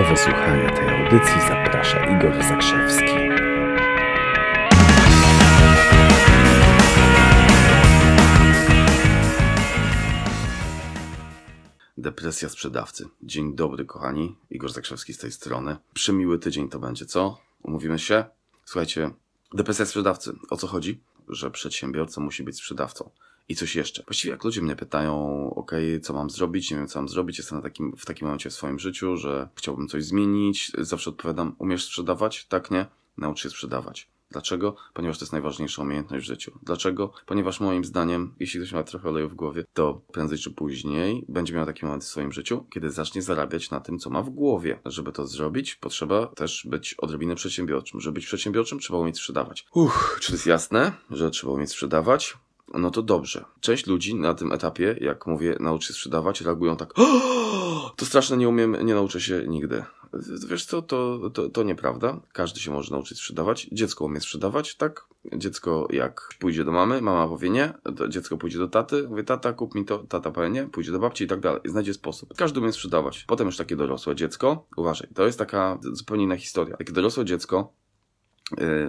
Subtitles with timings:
[0.00, 3.04] Do wysłuchania tej audycji zaprasza Igor Zakrzewski.
[11.98, 13.08] Depresja sprzedawcy.
[13.22, 14.36] Dzień dobry, kochani.
[14.50, 15.76] Igor Zakrzewski z tej strony.
[15.94, 17.38] Przemiły tydzień to będzie, co?
[17.62, 18.24] Umówimy się?
[18.64, 19.10] Słuchajcie,
[19.54, 20.32] depresja sprzedawcy.
[20.50, 21.00] O co chodzi?
[21.28, 23.10] Że przedsiębiorca musi być sprzedawcą.
[23.50, 24.02] I coś jeszcze.
[24.02, 25.14] Właściwie jak ludzie mnie pytają,
[25.54, 25.72] ok,
[26.02, 28.52] co mam zrobić, nie wiem co mam zrobić, jestem na takim, w takim momencie w
[28.52, 32.46] swoim życiu, że chciałbym coś zmienić, zawsze odpowiadam, umiesz sprzedawać?
[32.46, 32.86] Tak, nie?
[33.16, 34.08] Naucz się sprzedawać.
[34.30, 34.76] Dlaczego?
[34.94, 36.58] Ponieważ to jest najważniejsza umiejętność w życiu.
[36.62, 37.12] Dlaczego?
[37.26, 41.54] Ponieważ moim zdaniem, jeśli ktoś ma trochę oleju w głowie, to prędzej czy później będzie
[41.54, 44.80] miał taki moment w swoim życiu, kiedy zacznie zarabiać na tym, co ma w głowie.
[44.84, 48.00] Żeby to zrobić, potrzeba też być odrobinę przedsiębiorczym.
[48.00, 49.66] Żeby być przedsiębiorczym, trzeba umieć sprzedawać.
[49.74, 52.36] Uff, czy to jest jasne, że trzeba umieć sprzedawać?
[52.74, 53.44] No to dobrze.
[53.60, 56.94] Część ludzi na tym etapie, jak mówię, nauczy się sprzedawać, reagują tak.
[57.96, 59.84] To straszne, nie umiem, nie nauczę się nigdy.
[60.48, 62.20] Wiesz co, to, to, to nieprawda.
[62.32, 63.68] Każdy się może nauczyć sprzedawać.
[63.72, 65.06] Dziecko umie sprzedawać, tak?
[65.36, 67.72] Dziecko jak pójdzie do mamy, mama powie nie,
[68.08, 71.24] dziecko pójdzie do taty, mówi tata kup mi to, tata powie nie, pójdzie do babci
[71.24, 71.60] i tak dalej.
[71.64, 72.34] Znajdzie sposób.
[72.36, 73.24] Każdy umie sprzedawać.
[73.28, 76.76] Potem już takie dorosłe dziecko, uważaj, to jest taka zupełnie inna historia.
[76.76, 77.72] Takie dorosłe dziecko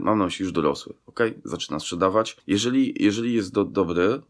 [0.02, 1.20] mam na myśli już dorosły, ok?
[1.44, 2.38] Zaczyna sprzedawać.
[2.48, 4.22] Jeżeli, jeżeli jest do, dobry,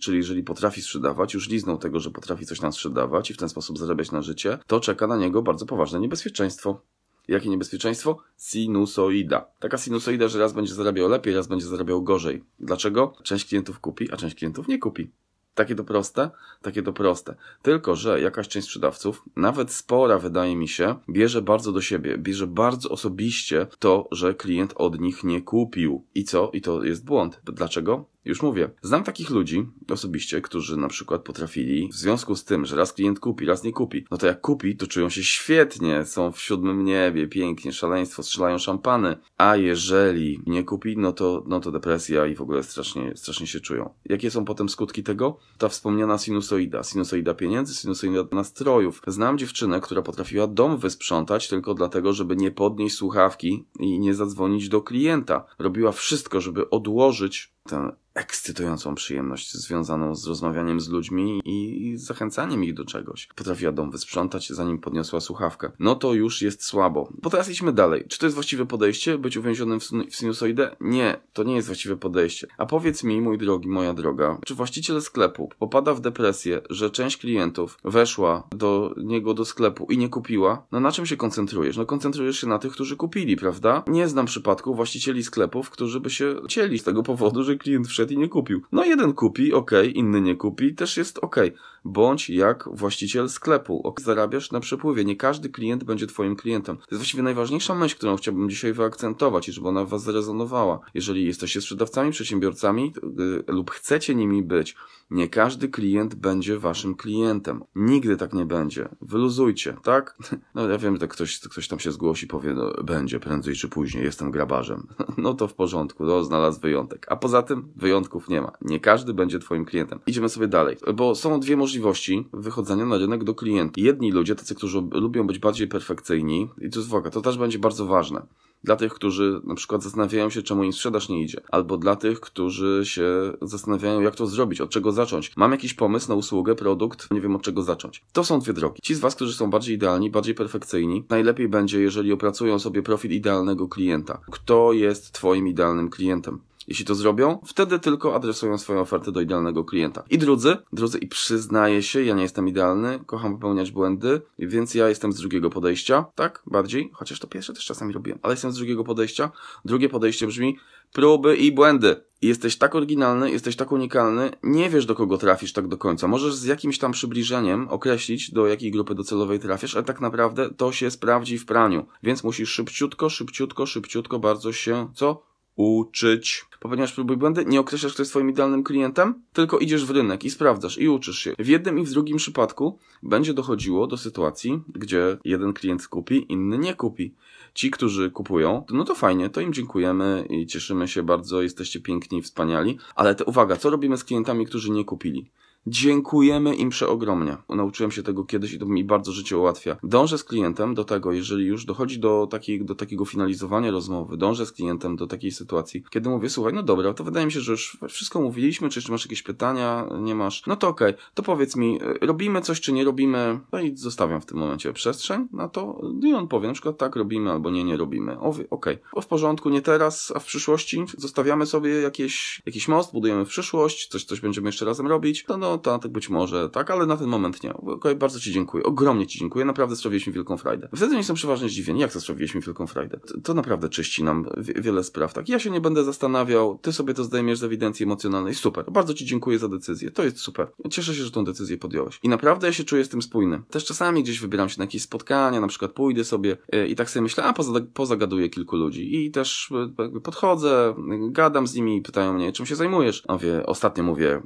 [0.00, 3.48] czyli jeżeli potrafi sprzedawać, już liznął tego, że potrafi coś nam sprzedawać i w ten
[3.48, 6.80] sposób zarabiać na życie, to czeka na niego bardzo poważne niebezpieczeństwo.
[7.28, 8.18] Jakie niebezpieczeństwo?
[8.36, 9.46] Sinusoida.
[9.58, 12.44] Taka sinusoida, że raz będzie zarabiał lepiej, raz będzie zarabiał gorzej.
[12.60, 13.12] Dlaczego?
[13.22, 15.10] Część klientów kupi, a część klientów nie kupi.
[15.54, 16.30] Takie to proste?
[16.62, 17.34] Takie to proste.
[17.62, 22.46] Tylko, że jakaś część sprzedawców, nawet spora wydaje mi się, bierze bardzo do siebie, bierze
[22.46, 26.04] bardzo osobiście to, że klient od nich nie kupił.
[26.14, 26.50] I co?
[26.52, 27.40] I to jest błąd.
[27.44, 28.04] Dlaczego?
[28.24, 32.76] Już mówię, znam takich ludzi osobiście, którzy na przykład potrafili, w związku z tym, że
[32.76, 36.32] raz klient kupi, raz nie kupi, no to jak kupi, to czują się świetnie, są
[36.32, 41.70] w siódmym niebie, pięknie, szaleństwo, strzelają szampany, a jeżeli nie kupi, no to, no to
[41.70, 43.94] depresja i w ogóle strasznie, strasznie się czują.
[44.04, 45.39] Jakie są potem skutki tego?
[45.58, 49.02] Ta wspomniana sinusoida, sinusoida pieniędzy, sinusoida nastrojów.
[49.06, 54.68] Znam dziewczynę, która potrafiła dom wysprzątać tylko dlatego, żeby nie podnieść słuchawki i nie zadzwonić
[54.68, 55.44] do klienta.
[55.58, 62.74] Robiła wszystko, żeby odłożyć tę ekscytującą przyjemność związaną z rozmawianiem z ludźmi i zachęcaniem ich
[62.74, 63.28] do czegoś.
[63.36, 65.72] Potrafiła dom wysprzątać, zanim podniosła słuchawkę.
[65.78, 67.12] No to już jest słabo.
[67.22, 68.04] Bo teraz idźmy dalej.
[68.08, 69.18] Czy to jest właściwe podejście?
[69.18, 70.76] Być uwięzionym w, w sinusoidę?
[70.80, 72.46] Nie, to nie jest właściwe podejście.
[72.58, 77.16] A powiedz mi, mój drogi, moja droga, czy właściciel sklepu popada w depresję, że część
[77.16, 80.66] klientów weszła do niego do sklepu i nie kupiła?
[80.72, 81.76] No na czym się koncentrujesz?
[81.76, 83.82] No koncentrujesz się na tych, którzy kupili, prawda?
[83.86, 87.99] Nie znam przypadku właścicieli sklepów, którzy by się cieli z tego powodu, że klient wszedł
[88.08, 88.62] i nie kupił.
[88.72, 91.36] No jeden kupi, ok, inny nie kupi, też jest ok.
[91.84, 93.80] Bądź jak właściciel sklepu.
[93.84, 95.04] Ok, zarabiasz na przepływie.
[95.04, 96.76] Nie każdy klient będzie twoim klientem.
[96.76, 100.80] To jest właściwie najważniejsza myśl, którą chciałbym dzisiaj wyakcentować i żeby ona w was zarezonowała.
[100.94, 104.76] Jeżeli jesteście sprzedawcami, przedsiębiorcami yy, lub chcecie nimi być,
[105.10, 107.64] nie każdy klient będzie waszym klientem.
[107.74, 108.88] Nigdy tak nie będzie.
[109.00, 110.16] Wyluzujcie, tak?
[110.54, 114.04] No ja wiem, że ktoś, ktoś tam się zgłosi, powie, no będzie prędzej czy później,
[114.04, 114.86] jestem grabarzem.
[115.18, 117.06] No to w porządku, no znalazł wyjątek.
[117.08, 118.52] A poza tym wyjątków nie ma.
[118.62, 120.00] Nie każdy będzie twoim klientem.
[120.06, 123.84] Idziemy sobie dalej, bo są dwie możliwości wychodzenia na rynek do klientów.
[123.84, 127.86] Jedni ludzie, tacy, którzy lubią być bardziej perfekcyjni, i jest uwaga, to też będzie bardzo
[127.86, 128.22] ważne
[128.64, 132.20] dla tych, którzy na przykład zastanawiają się, czemu im sprzedaż nie idzie, albo dla tych,
[132.20, 135.32] którzy się zastanawiają, jak to zrobić, od czego zacząć.
[135.36, 138.02] Mam jakiś pomysł na usługę, produkt, nie wiem od czego zacząć.
[138.12, 138.82] To są dwie drogi.
[138.82, 143.10] Ci z Was, którzy są bardziej idealni, bardziej perfekcyjni, najlepiej będzie, jeżeli opracują sobie profil
[143.10, 144.20] idealnego klienta.
[144.30, 146.40] Kto jest Twoim idealnym klientem?
[146.70, 150.02] Jeśli to zrobią, wtedy tylko adresują swoją ofertę do idealnego klienta.
[150.10, 154.88] I drudzy, drudzy, i przyznaję się, ja nie jestem idealny, kocham popełniać błędy, więc ja
[154.88, 156.42] jestem z drugiego podejścia, tak?
[156.46, 159.30] Bardziej, chociaż to pierwsze też czasami robiłem, ale jestem z drugiego podejścia.
[159.64, 160.58] Drugie podejście brzmi
[160.92, 161.96] próby i błędy.
[162.22, 166.08] Jesteś tak oryginalny, jesteś tak unikalny, nie wiesz do kogo trafisz tak do końca.
[166.08, 170.72] Możesz z jakimś tam przybliżeniem określić, do jakiej grupy docelowej trafisz, ale tak naprawdę to
[170.72, 171.86] się sprawdzi w praniu.
[172.02, 175.29] Więc musisz szybciutko, szybciutko, szybciutko bardzo się, co?
[175.56, 176.44] Uczyć.
[176.60, 180.30] Popełniasz próby błędy, nie określasz, kto jest twoim idealnym klientem, tylko idziesz w rynek i
[180.30, 181.34] sprawdzasz i uczysz się.
[181.38, 186.58] W jednym i w drugim przypadku będzie dochodziło do sytuacji, gdzie jeden klient kupi, inny
[186.58, 187.14] nie kupi.
[187.54, 192.18] Ci, którzy kupują, no to fajnie, to im dziękujemy i cieszymy się bardzo, jesteście piękni
[192.18, 192.78] i wspaniali.
[192.94, 195.30] Ale te, uwaga, co robimy z klientami, którzy nie kupili?
[195.66, 197.36] Dziękujemy im przeogromnie.
[197.48, 199.76] Nauczyłem się tego kiedyś i to mi bardzo życie ułatwia.
[199.82, 204.46] Dążę z klientem do tego, jeżeli już dochodzi do, takiej, do takiego finalizowania rozmowy, dążę
[204.46, 207.52] z klientem do takiej sytuacji, kiedy mówię, słuchaj, no dobra, to wydaje mi się, że
[207.52, 211.22] już wszystko mówiliśmy, czy jeszcze masz jakieś pytania, nie masz, no to okej, okay, to
[211.22, 215.28] powiedz mi, y, robimy coś, czy nie robimy, no i zostawiam w tym momencie przestrzeń
[215.32, 218.18] na to i on powie, na przykład tak robimy, albo nie, nie robimy.
[218.18, 218.78] Okej, okay.
[219.02, 223.88] w porządku, nie teraz, a w przyszłości zostawiamy sobie jakieś, jakiś most, budujemy w przyszłość,
[223.88, 227.06] coś, coś będziemy jeszcze razem robić, to no, tak być może, tak, ale na ten
[227.06, 227.54] moment nie.
[227.54, 230.68] Okay, bardzo Ci dziękuję, ogromnie Ci dziękuję, naprawdę sprawiłeś mi wielką frajdę.
[230.76, 232.98] Wtedy nie jestem przeważnie zdziwieni, jak to sprawiłeś mi wielką frajdę.
[232.98, 235.28] To, to naprawdę czyści nam wiele spraw, tak.
[235.28, 239.04] Ja się nie będę zastanawiał, Ty sobie to zdejmiesz z ewidencji emocjonalnej, super, bardzo Ci
[239.04, 240.52] dziękuję za decyzję, to jest super.
[240.70, 241.98] Cieszę się, że tą decyzję podjąłeś.
[242.02, 243.42] I naprawdę ja się czuję z tym spójny.
[243.50, 246.90] Też czasami gdzieś wybieram się na jakieś spotkania, na przykład pójdę sobie y, i tak
[246.90, 249.52] sobie myślę, a poza, pozagaduję kilku ludzi i też
[249.96, 250.74] y, podchodzę,
[251.10, 253.02] gadam z nimi, pytają mnie, czym się zajmujesz.
[253.08, 254.22] A wie, ostatnio mówię, y,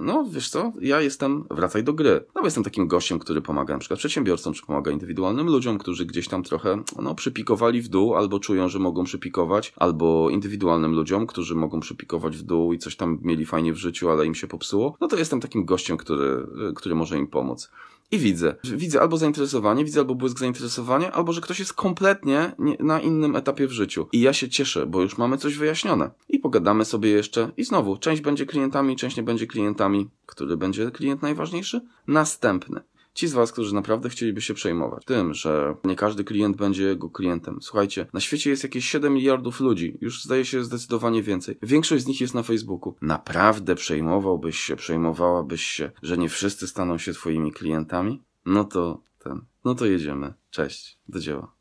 [0.00, 2.24] no wiesz co, ja jestem, wracaj do gry.
[2.34, 6.06] No bo jestem takim gościem, który pomaga na przykład przedsiębiorcom, czy pomaga indywidualnym ludziom, którzy
[6.06, 11.26] gdzieś tam trochę, no, przypikowali w dół, albo czują, że mogą przypikować, albo indywidualnym ludziom,
[11.26, 14.46] którzy mogą przypikować w dół i coś tam mieli fajnie w życiu, ale im się
[14.46, 14.96] popsuło.
[15.00, 17.70] No to jestem takim gościem, który, który może im pomóc.
[18.10, 18.54] I widzę.
[18.64, 23.36] Widzę albo zainteresowanie, widzę albo błysk zainteresowania, albo że ktoś jest kompletnie nie, na innym
[23.36, 24.08] etapie w życiu.
[24.12, 26.10] I ja się cieszę, bo już mamy coś wyjaśnione.
[26.28, 27.50] I pogadamy sobie jeszcze.
[27.56, 30.08] I znowu, część będzie klientami, część nie będzie klientami.
[30.26, 31.80] Który będzie klient najważniejszy?
[32.06, 32.80] Następny.
[33.16, 37.10] Ci z Was, którzy naprawdę chcieliby się przejmować tym, że nie każdy klient będzie jego
[37.10, 37.58] klientem.
[37.62, 41.58] Słuchajcie, na świecie jest jakieś 7 miliardów ludzi, już zdaje się zdecydowanie więcej.
[41.62, 42.94] Większość z nich jest na Facebooku.
[43.02, 48.22] Naprawdę przejmowałbyś się, przejmowałabyś się, że nie wszyscy staną się Twoimi klientami?
[48.46, 50.34] No to ten, no to jedziemy.
[50.50, 51.55] Cześć, do dzieła.